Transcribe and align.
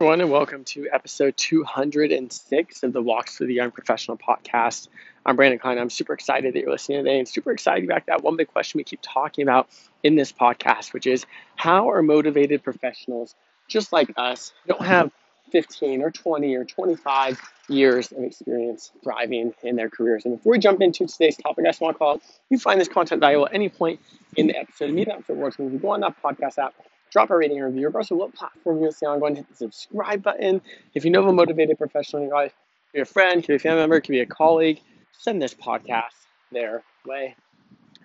everyone, 0.00 0.22
and 0.22 0.30
welcome 0.30 0.64
to 0.64 0.88
episode 0.90 1.36
206 1.36 2.82
of 2.84 2.92
the 2.94 3.02
Walks 3.02 3.36
for 3.36 3.44
the 3.44 3.52
Young 3.52 3.70
Professional 3.70 4.16
podcast. 4.16 4.88
I'm 5.26 5.36
Brandon 5.36 5.58
Klein. 5.58 5.76
I'm 5.76 5.90
super 5.90 6.14
excited 6.14 6.54
that 6.54 6.60
you're 6.60 6.70
listening 6.70 7.04
today 7.04 7.18
and 7.18 7.28
super 7.28 7.50
excited 7.50 7.84
about 7.84 8.06
that 8.06 8.22
one 8.22 8.34
big 8.36 8.48
question 8.48 8.78
we 8.78 8.84
keep 8.84 9.00
talking 9.02 9.42
about 9.42 9.68
in 10.02 10.16
this 10.16 10.32
podcast, 10.32 10.94
which 10.94 11.06
is 11.06 11.26
how 11.54 11.90
are 11.90 12.00
motivated 12.00 12.64
professionals 12.64 13.34
just 13.68 13.92
like 13.92 14.10
us 14.16 14.54
don't 14.66 14.80
have 14.80 15.12
15 15.52 16.00
or 16.00 16.10
20 16.10 16.54
or 16.54 16.64
25 16.64 17.38
years 17.68 18.10
of 18.10 18.24
experience 18.24 18.92
thriving 19.04 19.52
in 19.62 19.76
their 19.76 19.90
careers. 19.90 20.24
And 20.24 20.38
before 20.38 20.52
we 20.52 20.58
jump 20.60 20.80
into 20.80 21.06
today's 21.08 21.36
topic, 21.36 21.66
I 21.66 21.68
just 21.68 21.82
want 21.82 21.96
to 21.96 21.98
call 21.98 22.14
if 22.14 22.22
you 22.48 22.58
find 22.58 22.80
this 22.80 22.88
content 22.88 23.20
valuable 23.20 23.48
at 23.48 23.54
any 23.54 23.68
point 23.68 24.00
in 24.34 24.46
the 24.46 24.56
episode, 24.56 24.94
meet 24.94 25.10
up 25.10 25.24
for 25.26 25.34
words 25.34 25.58
when 25.58 25.70
you 25.70 25.78
go 25.78 25.90
on 25.90 26.00
that 26.00 26.16
podcast 26.22 26.56
app 26.56 26.72
drop 27.10 27.30
a 27.30 27.36
rating 27.36 27.58
and 27.58 27.66
review, 27.66 27.86
regardless 27.86 28.10
of 28.10 28.18
what 28.18 28.34
platform 28.34 28.78
you're 28.78 28.88
listening 28.88 29.10
on. 29.10 29.20
Go 29.20 29.26
and 29.26 29.36
hit 29.36 29.48
the 29.48 29.56
subscribe 29.56 30.22
button. 30.22 30.60
If 30.94 31.04
you 31.04 31.10
know 31.10 31.20
of 31.20 31.28
a 31.28 31.32
motivated 31.32 31.78
professional 31.78 32.22
in 32.22 32.28
your 32.28 32.36
life, 32.36 32.54
be 32.92 33.00
a 33.00 33.04
friend, 33.04 33.42
could 33.42 33.48
be 33.48 33.54
a 33.54 33.58
family 33.58 33.80
member, 33.80 34.00
could 34.00 34.12
be 34.12 34.20
a 34.20 34.26
colleague, 34.26 34.80
send 35.12 35.40
this 35.40 35.54
podcast 35.54 36.14
their 36.50 36.82
way. 37.06 37.36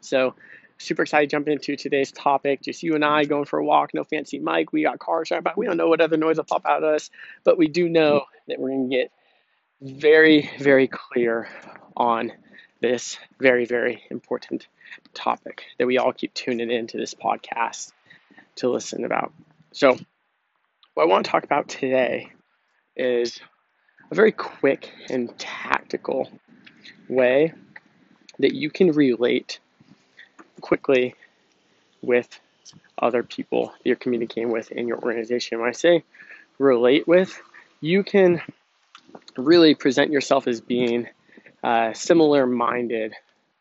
So, 0.01 0.35
super 0.77 1.03
excited 1.03 1.29
to 1.29 1.35
jump 1.35 1.47
into 1.47 1.75
today's 1.75 2.11
topic. 2.11 2.61
Just 2.61 2.83
you 2.83 2.95
and 2.95 3.03
I 3.03 3.23
going 3.23 3.45
for 3.45 3.59
a 3.59 3.65
walk, 3.65 3.93
no 3.93 4.03
fancy 4.03 4.39
mic. 4.39 4.73
We 4.73 4.83
got 4.83 4.99
cars 4.99 5.29
driving 5.29 5.43
by. 5.43 5.53
We 5.55 5.65
don't 5.65 5.77
know 5.77 5.87
what 5.87 6.01
other 6.01 6.17
noise 6.17 6.37
will 6.37 6.43
pop 6.43 6.65
out 6.65 6.83
of 6.83 6.93
us, 6.93 7.09
but 7.43 7.57
we 7.57 7.67
do 7.67 7.89
know 7.89 8.25
that 8.47 8.59
we're 8.59 8.69
going 8.69 8.89
to 8.89 8.95
get 8.95 9.11
very, 9.81 10.49
very 10.59 10.87
clear 10.87 11.49
on 11.97 12.31
this 12.81 13.17
very, 13.39 13.65
very 13.65 14.03
important 14.11 14.67
topic 15.13 15.63
that 15.79 15.87
we 15.87 15.97
all 15.97 16.13
keep 16.13 16.33
tuning 16.33 16.69
into 16.69 16.97
this 16.97 17.13
podcast 17.13 17.93
to 18.55 18.69
listen 18.69 19.05
about. 19.05 19.33
So, 19.71 19.97
what 20.93 21.03
I 21.03 21.05
want 21.07 21.25
to 21.25 21.31
talk 21.31 21.43
about 21.43 21.67
today 21.67 22.31
is 22.95 23.39
a 24.11 24.15
very 24.15 24.31
quick 24.31 24.91
and 25.09 25.37
tactical 25.37 26.29
way 27.09 27.53
that 28.39 28.53
you 28.53 28.69
can 28.69 28.91
relate 28.91 29.59
quickly 30.61 31.15
with 32.01 32.39
other 32.97 33.23
people 33.23 33.67
that 33.67 33.85
you're 33.85 33.95
communicating 33.95 34.51
with 34.51 34.71
in 34.71 34.87
your 34.87 34.99
organization. 34.99 35.59
When 35.59 35.69
I 35.69 35.73
say 35.73 36.03
relate 36.57 37.07
with, 37.07 37.37
you 37.81 38.03
can 38.03 38.41
really 39.37 39.75
present 39.75 40.11
yourself 40.11 40.47
as 40.47 40.61
being 40.61 41.07
uh, 41.63 41.93
similar 41.93 42.45
minded 42.45 43.13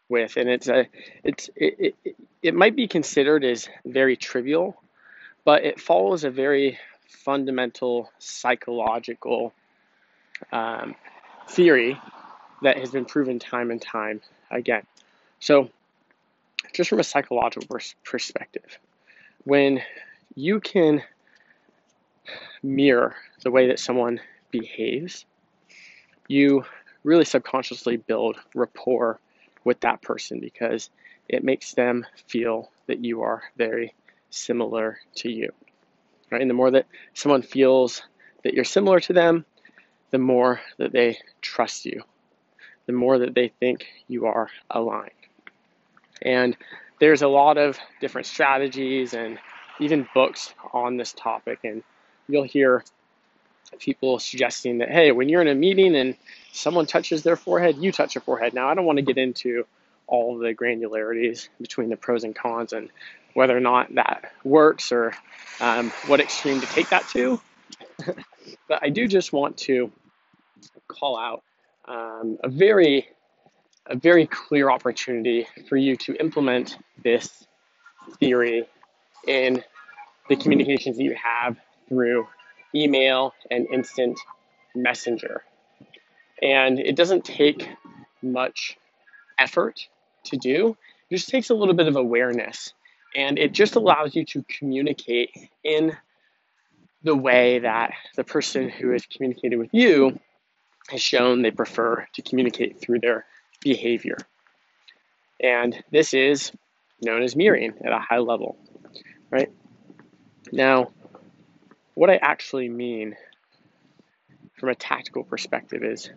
with, 0.09 0.37
and 0.37 0.49
it's 0.49 0.69
a 0.69 0.87
it's 1.23 1.51
it, 1.57 1.95
it, 2.05 2.17
it 2.43 2.55
might 2.55 2.77
be 2.77 2.87
considered 2.87 3.45
as 3.45 3.69
very 3.85 4.17
trivial 4.17 4.77
but 5.45 5.65
it 5.65 5.81
follows 5.81 6.25
a 6.25 6.31
very 6.31 6.79
fundamental 7.07 8.11
psychological 8.19 9.53
um, 10.53 10.95
theory 11.49 11.99
that 12.63 12.79
has 12.79 12.91
been 12.91 13.05
proven 13.05 13.39
time 13.39 13.71
and 13.71 13.81
time 13.81 14.21
again. 14.51 14.83
So, 15.41 15.71
just 16.73 16.91
from 16.91 16.99
a 16.99 17.05
psychological 17.05 17.79
perspective, 18.05 18.79
when 19.45 19.83
you 20.35 20.61
can 20.61 21.03
mirror 22.63 23.15
the 23.43 23.51
way 23.51 23.69
that 23.69 23.79
someone 23.79 24.21
behaves, 24.51 25.27
you 26.27 26.65
really 27.05 27.25
subconsciously 27.25 27.99
build 27.99 28.37
rapport 28.55 29.21
with 29.63 29.81
that 29.81 30.03
person 30.03 30.41
because 30.41 30.91
it 31.29 31.45
makes 31.45 31.75
them 31.75 32.07
feel 32.27 32.71
that 32.87 33.05
you 33.05 33.23
are 33.23 33.43
very 33.57 33.95
similar 34.35 34.99
to 35.17 35.31
you. 35.31 35.53
Right? 36.31 36.41
And 36.41 36.51
the 36.51 36.55
more 36.55 36.71
that 36.73 36.87
someone 37.15 37.43
feels 37.43 38.03
that 38.43 38.55
you're 38.55 38.65
similar 38.65 39.01
to 39.01 39.13
them, 39.13 39.45
the 40.11 40.19
more 40.19 40.61
that 40.79 40.93
they 40.93 41.19
trust 41.41 41.87
you, 41.87 42.03
the 42.87 42.93
more 42.93 43.19
that 43.19 43.35
they 43.35 43.49
think 43.49 43.87
you 44.09 44.27
are 44.27 44.49
aligned. 44.71 45.11
And 46.23 46.57
there's 47.01 47.23
a 47.23 47.29
lot 47.29 47.59
of 47.59 47.79
different 48.01 48.27
strategies 48.27 49.15
and 49.15 49.39
even 49.81 50.09
books 50.15 50.55
on 50.73 50.97
this 50.97 51.13
topic. 51.13 51.61
And 51.65 51.83
you'll 52.29 52.45
hear 52.45 52.85
people 53.79 54.19
suggesting 54.19 54.79
that, 54.79 54.91
hey, 54.91 55.11
when 55.13 55.29
you're 55.29 55.43
in 55.43 55.49
a 55.49 55.55
meeting 55.55 55.97
and 55.97 56.17
someone 56.53 56.87
touches 56.87 57.23
their 57.23 57.37
forehead, 57.37 57.77
you 57.79 57.93
touch 57.93 58.15
your 58.15 58.23
forehead. 58.23 58.55
Now, 58.55 58.69
I 58.69 58.75
don't 58.75 58.85
want 58.85 58.99
to 58.99 59.05
get 59.05 59.19
into 59.19 59.67
all 60.07 60.39
the 60.39 60.55
granularities 60.55 61.49
between 61.61 61.89
the 61.89 61.97
pros 61.97 62.25
and 62.25 62.35
cons 62.35 62.73
and 62.73 62.91
whether 63.35 63.57
or 63.57 63.61
not 63.61 63.95
that 63.97 64.33
works 64.45 64.93
or 64.93 65.13
um, 65.61 65.91
what 66.07 66.21
extreme 66.21 66.61
to 66.61 66.67
take 66.67 66.89
that 66.91 67.07
to. 67.09 67.41
but 68.69 68.83
I 68.83 68.89
do 68.89 69.07
just 69.07 69.33
want 69.33 69.59
to 69.59 69.93
call 70.89 71.19
out 71.19 71.43
um, 71.87 72.39
a 72.43 72.49
very 72.49 73.09
a 73.87 73.97
very 73.97 74.27
clear 74.27 74.71
opportunity 74.71 75.47
for 75.69 75.77
you 75.77 75.95
to 75.95 76.15
implement 76.19 76.79
this 77.03 77.47
theory 78.19 78.67
in 79.27 79.63
the 80.31 80.37
communications 80.37 80.97
that 80.97 81.03
you 81.03 81.15
have 81.15 81.59
through 81.89 82.27
email 82.75 83.35
and 83.51 83.67
instant 83.71 84.19
messenger. 84.75 85.43
And 86.43 86.79
it 86.79 86.97
doesn't 86.97 87.27
take 87.27 87.69
much 88.23 88.79
effort 89.39 89.87
to 90.25 90.39
do, 90.39 90.77
it 91.11 91.17
just 91.17 91.29
takes 91.29 91.51
a 91.51 91.55
little 91.55 91.75
bit 91.75 91.87
of 91.87 91.97
awareness 91.97 92.73
and 93.15 93.39
it 93.39 93.53
just 93.53 93.77
allows 93.77 94.15
you 94.15 94.25
to 94.27 94.45
communicate 94.59 95.31
in 95.63 95.97
the 97.03 97.15
way 97.15 97.61
that 97.61 97.93
the 98.17 98.25
person 98.25 98.69
who 98.69 98.91
has 98.91 99.07
communicated 99.07 99.57
with 99.57 99.71
you 99.73 100.19
has 100.89 101.01
shown 101.01 101.43
they 101.43 101.51
prefer 101.51 102.07
to 102.15 102.23
communicate 102.23 102.81
through 102.81 103.01
their 103.01 103.25
behavior. 103.61 104.17
And 105.41 105.83
this 105.91 106.15
is 106.15 106.53
known 107.03 107.23
as 107.23 107.37
mirroring 107.37 107.75
at 107.85 107.93
a 107.93 107.99
high 107.99 108.19
level, 108.19 108.57
right? 109.31 109.51
Now, 110.53 110.93
what 111.95 112.11
I 112.11 112.17
actually 112.17 112.69
mean 112.69 113.17
from 114.59 114.69
a 114.71 114.75
tactical 114.75 115.25
perspective 115.25 115.83
is 115.83 116.11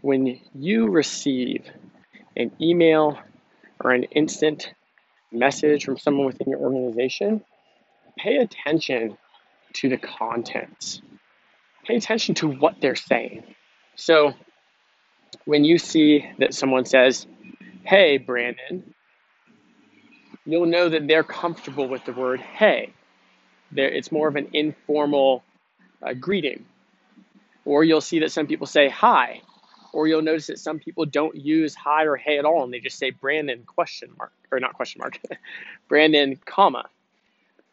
when 0.00 0.38
you 0.54 0.88
receive 0.88 1.64
an 2.36 2.52
email 2.60 3.18
or 3.80 3.92
an 3.92 4.04
instant 4.04 4.72
message 5.34 5.84
from 5.84 5.98
someone 5.98 6.26
within 6.26 6.48
your 6.48 6.60
organization, 6.60 7.42
pay 8.16 8.36
attention 8.36 9.16
to 9.74 9.88
the 9.88 9.96
content. 9.96 11.00
Pay 11.84 11.96
attention 11.96 12.34
to 12.36 12.48
what 12.48 12.80
they're 12.80 12.96
saying. 12.96 13.44
So 13.96 14.32
when 15.44 15.64
you 15.64 15.78
see 15.78 16.26
that 16.38 16.54
someone 16.54 16.84
says, 16.84 17.26
Hey, 17.84 18.18
Brandon, 18.18 18.94
you'll 20.46 20.66
know 20.66 20.88
that 20.88 21.06
they're 21.06 21.24
comfortable 21.24 21.88
with 21.88 22.04
the 22.04 22.12
word 22.12 22.40
hey. 22.40 22.92
It's 23.76 24.12
more 24.12 24.28
of 24.28 24.36
an 24.36 24.50
informal 24.52 25.42
uh, 26.02 26.14
greeting. 26.14 26.64
Or 27.64 27.82
you'll 27.82 28.00
see 28.00 28.20
that 28.20 28.30
some 28.30 28.46
people 28.46 28.66
say 28.66 28.88
hi, 28.88 29.40
or 29.94 30.08
you'll 30.08 30.22
notice 30.22 30.48
that 30.48 30.58
some 30.58 30.80
people 30.80 31.06
don't 31.06 31.36
use 31.36 31.74
hi 31.74 32.04
or 32.04 32.16
hey 32.16 32.36
at 32.36 32.44
all 32.44 32.64
and 32.64 32.74
they 32.74 32.80
just 32.80 32.98
say 32.98 33.10
Brandon 33.10 33.62
question 33.64 34.10
mark 34.18 34.32
or 34.50 34.58
not 34.58 34.74
question 34.74 34.98
mark, 34.98 35.20
Brandon 35.88 36.38
comma, 36.44 36.86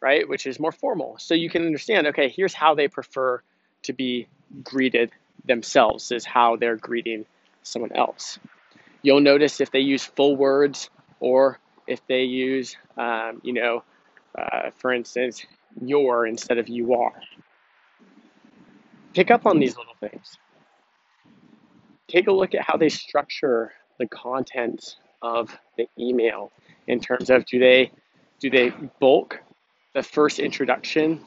right, 0.00 0.28
which 0.28 0.46
is 0.46 0.60
more 0.60 0.70
formal. 0.70 1.16
So 1.18 1.34
you 1.34 1.50
can 1.50 1.66
understand, 1.66 2.06
okay, 2.08 2.28
here's 2.28 2.54
how 2.54 2.74
they 2.74 2.86
prefer 2.86 3.42
to 3.82 3.92
be 3.92 4.28
greeted 4.62 5.10
themselves 5.44 6.12
is 6.12 6.24
how 6.24 6.54
they're 6.56 6.76
greeting 6.76 7.26
someone 7.64 7.92
else. 7.92 8.38
You'll 9.02 9.20
notice 9.20 9.60
if 9.60 9.72
they 9.72 9.80
use 9.80 10.04
full 10.04 10.36
words 10.36 10.90
or 11.18 11.58
if 11.88 12.06
they 12.06 12.22
use, 12.22 12.76
um, 12.96 13.40
you 13.42 13.52
know, 13.52 13.82
uh, 14.38 14.70
for 14.76 14.92
instance, 14.92 15.44
your 15.84 16.24
instead 16.24 16.58
of 16.58 16.68
you 16.68 16.94
are. 16.94 17.20
Pick 19.12 19.32
up 19.32 19.44
on 19.44 19.58
these 19.58 19.76
little 19.76 19.96
things 20.00 20.38
take 22.12 22.28
a 22.28 22.32
look 22.32 22.54
at 22.54 22.60
how 22.62 22.76
they 22.76 22.90
structure 22.90 23.72
the 23.98 24.06
content 24.06 24.96
of 25.22 25.56
the 25.78 25.88
email 25.98 26.52
in 26.86 27.00
terms 27.00 27.30
of 27.30 27.46
do 27.46 27.58
they 27.58 27.90
do 28.38 28.50
they 28.50 28.70
bulk 29.00 29.40
the 29.94 30.02
first 30.02 30.38
introduction 30.38 31.20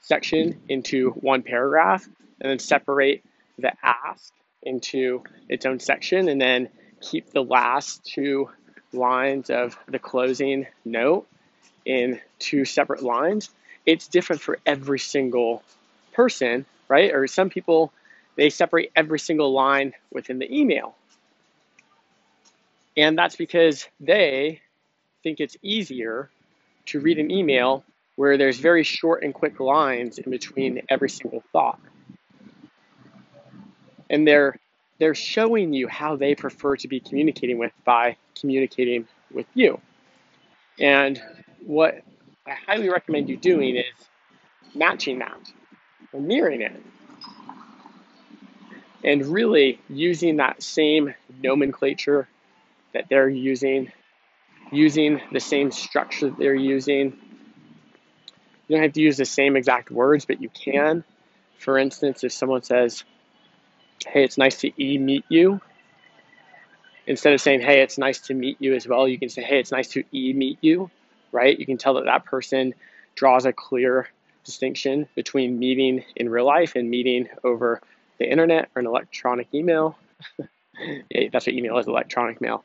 section 0.00 0.60
into 0.68 1.10
one 1.10 1.42
paragraph 1.42 2.06
and 2.40 2.50
then 2.50 2.58
separate 2.58 3.24
the 3.58 3.72
ask 3.82 4.32
into 4.62 5.22
its 5.48 5.66
own 5.66 5.80
section 5.80 6.28
and 6.28 6.40
then 6.40 6.68
keep 7.00 7.30
the 7.30 7.42
last 7.42 8.04
two 8.04 8.48
lines 8.92 9.50
of 9.50 9.76
the 9.88 9.98
closing 9.98 10.66
note 10.84 11.26
in 11.84 12.20
two 12.38 12.64
separate 12.64 13.02
lines? 13.02 13.50
It's 13.86 14.06
different 14.06 14.42
for 14.42 14.58
every 14.64 14.98
single 15.00 15.62
person 16.12 16.66
right? 16.92 17.14
Or 17.14 17.26
some 17.26 17.48
people 17.48 17.90
they 18.36 18.50
separate 18.50 18.90
every 18.96 19.18
single 19.18 19.52
line 19.52 19.92
within 20.10 20.38
the 20.38 20.52
email. 20.54 20.94
And 22.96 23.16
that's 23.16 23.36
because 23.36 23.86
they 24.00 24.60
think 25.22 25.40
it's 25.40 25.56
easier 25.62 26.30
to 26.86 27.00
read 27.00 27.18
an 27.18 27.30
email 27.30 27.84
where 28.16 28.36
there's 28.36 28.58
very 28.58 28.82
short 28.82 29.22
and 29.22 29.32
quick 29.32 29.60
lines 29.60 30.18
in 30.18 30.30
between 30.30 30.82
every 30.88 31.08
single 31.08 31.42
thought. 31.52 31.80
And 34.10 34.26
they're 34.26 34.58
they're 34.98 35.14
showing 35.14 35.72
you 35.72 35.88
how 35.88 36.16
they 36.16 36.34
prefer 36.34 36.76
to 36.76 36.86
be 36.86 37.00
communicating 37.00 37.58
with 37.58 37.72
by 37.84 38.16
communicating 38.38 39.08
with 39.32 39.46
you. 39.54 39.80
And 40.78 41.20
what 41.64 42.02
I 42.46 42.52
highly 42.66 42.88
recommend 42.88 43.28
you 43.28 43.36
doing 43.36 43.76
is 43.76 43.84
matching 44.74 45.18
that 45.20 45.52
or 46.12 46.20
mirroring 46.20 46.62
it. 46.62 46.80
And 49.04 49.26
really 49.26 49.80
using 49.88 50.36
that 50.36 50.62
same 50.62 51.14
nomenclature 51.42 52.28
that 52.92 53.06
they're 53.08 53.28
using, 53.28 53.90
using 54.70 55.20
the 55.32 55.40
same 55.40 55.70
structure 55.72 56.30
that 56.30 56.38
they're 56.38 56.54
using. 56.54 57.16
You 58.68 58.76
don't 58.76 58.82
have 58.82 58.92
to 58.92 59.00
use 59.00 59.16
the 59.16 59.24
same 59.24 59.56
exact 59.56 59.90
words, 59.90 60.24
but 60.24 60.40
you 60.40 60.48
can. 60.48 61.04
For 61.58 61.78
instance, 61.78 62.22
if 62.22 62.32
someone 62.32 62.62
says, 62.62 63.04
hey, 64.06 64.24
it's 64.24 64.38
nice 64.38 64.60
to 64.60 64.82
e 64.82 64.98
meet 64.98 65.24
you. 65.28 65.60
Instead 67.06 67.32
of 67.32 67.40
saying, 67.40 67.60
hey, 67.60 67.82
it's 67.82 67.98
nice 67.98 68.20
to 68.20 68.34
meet 68.34 68.56
you 68.60 68.74
as 68.74 68.86
well, 68.86 69.08
you 69.08 69.18
can 69.18 69.28
say, 69.28 69.42
hey, 69.42 69.58
it's 69.58 69.72
nice 69.72 69.88
to 69.88 70.04
e 70.12 70.32
meet 70.32 70.58
you, 70.60 70.90
right? 71.32 71.58
You 71.58 71.66
can 71.66 71.76
tell 71.76 71.94
that 71.94 72.04
that 72.04 72.24
person 72.24 72.74
draws 73.16 73.46
a 73.46 73.52
clear 73.52 74.08
distinction 74.44 75.08
between 75.14 75.58
meeting 75.58 76.04
in 76.16 76.28
real 76.28 76.46
life 76.46 76.76
and 76.76 76.88
meeting 76.88 77.28
over 77.42 77.80
the 78.22 78.30
internet 78.30 78.68
or 78.74 78.80
an 78.80 78.86
electronic 78.86 79.48
email. 79.52 79.98
That's 81.32 81.46
what 81.46 81.54
email 81.54 81.78
is 81.78 81.86
electronic 81.86 82.40
mail. 82.40 82.64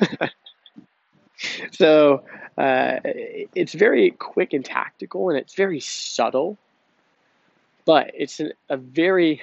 so 1.72 2.22
uh, 2.58 3.00
it's 3.54 3.72
very 3.72 4.10
quick 4.10 4.52
and 4.52 4.64
tactical 4.64 5.30
and 5.30 5.38
it's 5.38 5.54
very 5.54 5.80
subtle, 5.80 6.58
but 7.86 8.10
it's 8.14 8.40
an, 8.40 8.52
a 8.68 8.76
very 8.76 9.40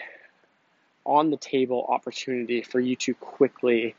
on 1.06 1.32
the 1.32 1.38
table 1.38 1.86
opportunity 1.90 2.62
for 2.62 2.80
you 2.80 2.96
to 2.98 3.14
quickly 3.16 3.96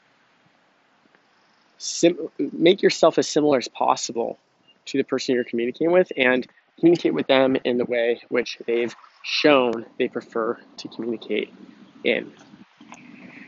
sim- 1.79 2.29
make 2.53 2.83
yourself 2.83 3.19
as 3.19 3.27
similar 3.27 3.59
as 3.59 3.67
possible 3.67 4.39
to 4.85 4.99
the 4.99 5.05
person 5.05 5.35
you're 5.35 5.45
communicating 5.45 5.91
with 5.91 6.13
and 6.17 6.47
communicate 6.79 7.15
with 7.15 7.27
them 7.27 7.57
in 7.65 7.79
the 7.79 7.85
way 7.85 8.21
which 8.29 8.59
they've 8.67 8.95
shown 9.23 9.87
they 9.99 10.09
prefer 10.09 10.59
to 10.79 10.89
communicate 10.89 11.53
in. 12.05 12.33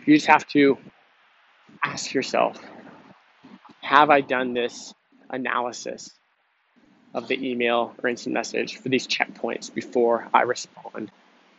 You 0.07 0.17
just 0.17 0.27
have 0.27 0.47
to 0.49 0.79
ask 1.85 2.13
yourself 2.13 2.59
Have 3.83 4.11
I 4.11 4.21
done 4.21 4.55
this 4.55 4.95
analysis 5.29 6.11
of 7.15 7.29
the 7.29 7.51
email 7.51 7.95
or 8.03 8.09
instant 8.09 8.35
message 8.35 8.77
for 8.77 8.89
these 8.89 9.07
checkpoints 9.07 9.73
before 9.73 10.29
I 10.33 10.43
respond 10.43 11.11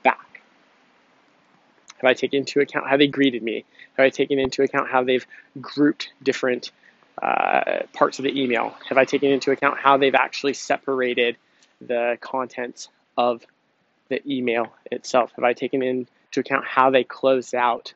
back? 0.03 0.41
Have 2.01 2.09
I 2.09 2.13
taken 2.13 2.39
into 2.39 2.61
account 2.61 2.87
how 2.89 2.97
they 2.97 3.07
greeted 3.07 3.43
me? 3.43 3.65
Have 3.97 4.05
I 4.05 4.09
taken 4.09 4.39
into 4.39 4.63
account 4.63 4.89
how 4.89 5.03
they've 5.03 5.25
grouped 5.59 6.11
different 6.23 6.71
uh, 7.21 7.81
parts 7.93 8.19
of 8.19 8.23
the 8.23 8.41
email? 8.41 8.73
Have 8.89 8.97
I 8.97 9.05
taken 9.05 9.31
into 9.31 9.51
account 9.51 9.77
how 9.77 9.97
they've 9.97 10.15
actually 10.15 10.53
separated 10.53 11.37
the 11.79 12.17
contents 12.21 12.87
of 13.17 13.45
the 14.11 14.21
email 14.31 14.71
itself? 14.91 15.31
Have 15.35 15.43
I 15.43 15.53
taken 15.53 15.81
into 15.81 16.39
account 16.39 16.65
how 16.65 16.91
they 16.91 17.03
close 17.03 17.53
out 17.53 17.93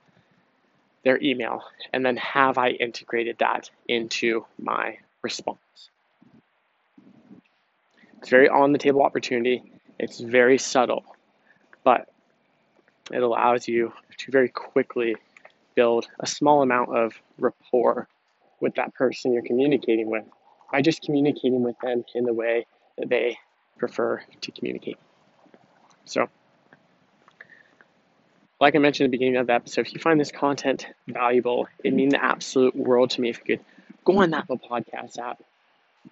their 1.04 1.22
email? 1.22 1.62
And 1.94 2.04
then 2.06 2.18
have 2.18 2.58
I 2.58 2.70
integrated 2.70 3.38
that 3.40 3.70
into 3.88 4.46
my 4.58 4.98
response? 5.22 5.60
It's 8.20 8.30
very 8.30 8.50
on 8.50 8.72
the 8.72 8.80
table 8.80 9.04
opportunity. 9.04 9.62
It's 10.00 10.20
very 10.20 10.58
subtle, 10.58 11.06
but 11.84 12.10
it 13.12 13.22
allows 13.22 13.68
you 13.68 13.94
to 14.18 14.32
very 14.32 14.50
quickly 14.50 15.16
build 15.76 16.08
a 16.20 16.26
small 16.26 16.64
amount 16.64 16.96
of 16.96 17.14
rapport 17.38 18.08
with 18.62 18.76
that 18.76 18.94
person 18.96 19.34
you're 19.34 19.44
communicating 19.44 20.10
with 20.10 20.24
by 20.72 20.82
just 20.82 21.02
communicating 21.04 21.62
with 21.62 21.76
them 21.84 22.04
in 22.16 22.24
the 22.24 22.34
way 22.34 22.66
that 22.98 23.10
they 23.10 23.38
prefer 23.78 24.24
to 24.42 24.52
communicate. 24.52 24.98
So, 26.06 26.30
like 28.62 28.76
I 28.76 28.80
mentioned 28.80 29.06
at 29.06 29.12
the 29.12 29.18
beginning 29.18 29.38
of 29.38 29.48
the 29.48 29.54
episode, 29.54 29.88
if 29.88 29.94
you 29.94 30.00
find 30.00 30.20
this 30.20 30.32
content 30.32 30.88
valuable, 31.08 31.68
it'd 31.84 31.94
mean 31.94 32.10
the 32.10 32.24
absolute 32.24 32.76
world 32.76 33.12
to 33.12 33.22
me 33.22 33.30
if 33.30 33.40
you 33.40 33.58
could 33.58 33.66
go 34.06 34.22
on 34.22 34.30
that 34.32 34.44
Apple 34.44 34.60
Podcast 34.60 35.18
app, 35.18 35.42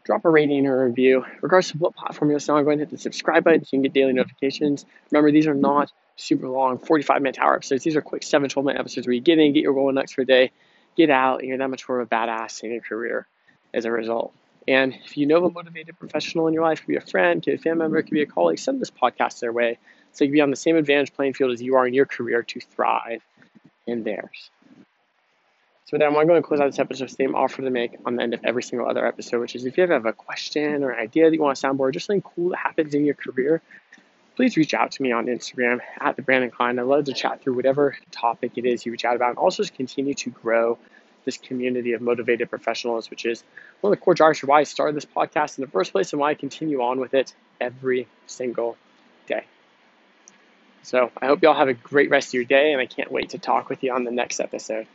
drop 0.04 0.26
a 0.26 0.30
rating 0.30 0.68
or 0.68 0.84
a 0.84 0.88
review. 0.88 1.26
Regardless 1.42 1.74
of 1.74 1.82
what 1.82 1.96
platform 1.96 2.30
you're 2.30 2.38
listening 2.38 2.58
on, 2.58 2.64
go 2.64 2.72
ahead 2.72 2.80
and 2.80 2.90
hit 2.90 2.96
the 2.96 3.02
subscribe 3.02 3.44
button 3.44 3.64
so 3.64 3.70
you 3.72 3.78
can 3.78 3.84
get 3.84 3.94
daily 3.94 4.14
notifications. 4.14 4.86
Remember, 5.12 5.32
these 5.32 5.48
are 5.48 5.54
not 5.54 5.92
super 6.16 6.48
long 6.50 6.80
45 6.80 7.22
minute 7.22 7.40
hour 7.40 7.56
episodes. 7.56 7.84
These 7.84 7.96
are 7.96 8.02
quick 8.02 8.24
7, 8.24 8.50
12 8.50 8.66
minute 8.66 8.80
episodes 8.80 9.08
where 9.08 9.14
you 9.14 9.22
get 9.22 9.40
in, 9.40 9.54
get 9.54 9.64
your 9.64 9.94
next 9.94 10.14
for 10.14 10.22
a 10.22 10.26
day, 10.26 10.52
get 10.98 11.10
out, 11.10 11.40
and 11.40 11.48
you're 11.48 11.58
that 11.58 11.70
much 11.70 11.88
more 11.88 12.00
of 12.00 12.08
a 12.08 12.10
badass 12.10 12.64
in 12.64 12.72
your 12.72 12.82
career 12.82 13.28
as 13.74 13.86
a 13.86 13.92
result. 13.92 14.34
And 14.68 14.94
if 15.04 15.18
you 15.18 15.26
know 15.26 15.46
a 15.46 15.52
motivated 15.52 16.00
professional 16.00 16.48
in 16.48 16.54
your 16.54 16.64
life, 16.64 16.80
could 16.80 16.88
be 16.88 16.96
a 16.96 17.02
friend, 17.02 17.44
could 17.44 17.52
be 17.52 17.56
a 17.56 17.58
family 17.58 17.84
member, 17.84 18.02
could 18.02 18.12
be 18.12 18.22
a 18.22 18.26
colleague, 18.26 18.60
send 18.60 18.80
this 18.80 18.92
podcast 18.92 19.40
their 19.40 19.52
way 19.52 19.78
so 20.12 20.24
you 20.24 20.30
can 20.30 20.34
be 20.34 20.42
on 20.42 20.50
the 20.52 20.56
same 20.56 20.78
advantage 20.78 21.14
playing 21.14 21.34
field 21.34 21.52
as 21.52 21.62
you 21.62 21.76
are 21.76 21.88
in 21.88 21.94
your 21.94 22.06
career 22.06 22.44
to 22.44 22.60
thrive 22.60 23.22
in 23.88 24.04
theirs. 24.04 24.52
So 25.86 25.90
with 25.94 26.00
that, 26.00 26.08
I'm 26.08 26.14
going 26.14 26.42
to 26.42 26.48
close 26.48 26.62
out 26.62 26.68
this 26.68 26.80
episode 26.80 27.06
with 27.06 27.18
the 27.18 27.24
same 27.24 27.36
offer 27.36 27.62
to 27.62 27.70
make 27.70 27.98
on 28.06 28.16
the 28.16 28.24
end 28.24 28.34
of 28.34 28.40
every 28.46 28.64
single 28.64 28.88
other 28.88 29.06
episode, 29.06 29.42
which 29.42 29.56
is 29.56 29.66
if 29.66 29.78
you 29.78 29.84
ever 29.84 29.94
have 29.94 30.06
a 30.06 30.14
question 30.14 30.84
or 30.84 30.92
an 30.92 31.00
idea 31.00 31.30
that 31.30 31.36
you 31.36 31.42
want 31.42 31.58
to 31.58 31.68
soundboard, 31.68 31.94
just 31.94 32.06
something 32.06 32.22
cool 32.22 32.50
that 32.50 32.58
happens 32.58 32.94
in 32.94 33.04
your 33.06 33.16
career, 33.16 33.62
please 34.36 34.56
reach 34.56 34.74
out 34.74 34.92
to 34.92 35.02
me 35.04 35.12
on 35.12 35.26
Instagram 35.26 35.80
at 36.00 36.16
the 36.16 36.22
Brandon 36.22 36.50
Klein. 36.50 36.80
I'd 36.80 36.84
love 36.84 37.06
to 37.06 37.14
chat 37.14 37.42
through 37.42 37.56
whatever 37.56 37.98
topic 38.12 38.54
it 38.56 38.66
is 38.66 38.86
you 38.86 38.92
reach 38.92 39.06
out 39.06 39.16
about 39.16 39.30
and 39.30 39.38
also 39.38 39.64
just 39.64 39.76
continue 39.76 40.14
to 40.16 40.30
grow 40.30 40.78
this 41.26 41.38
community 41.38 41.94
of 41.94 42.02
motivated 42.02 42.50
professionals, 42.50 43.10
which 43.10 43.26
is 43.26 43.44
one 43.82 43.94
of 43.94 44.00
the 44.00 44.04
core 44.04 44.14
drivers 44.14 44.40
for 44.40 44.48
why 44.48 44.60
I 44.60 44.64
started 44.64 44.96
this 44.96 45.06
podcast 45.06 45.58
in 45.58 45.64
the 45.64 45.72
first 45.72 45.92
place 45.92 46.14
and 46.14 46.20
why 46.20 46.32
I 46.32 46.34
continue 46.34 46.82
on 46.82 47.00
with 47.00 47.14
it 47.14 47.34
every 47.60 48.08
single 48.28 48.78
day. 49.28 49.44
So 50.84 51.12
I 51.22 51.28
hope 51.28 51.42
you 51.42 51.48
all 51.48 51.56
have 51.56 51.70
a 51.70 51.74
great 51.74 52.10
rest 52.10 52.30
of 52.30 52.34
your 52.34 52.44
day, 52.44 52.74
and 52.74 52.82
I 52.82 52.86
can't 52.86 53.12
wait 53.12 53.30
to 53.30 53.40
talk 53.40 53.70
with 53.70 53.84
you 53.84 53.94
on 53.94 54.04
the 54.04 54.12
next 54.12 54.40
episode. 54.40 54.86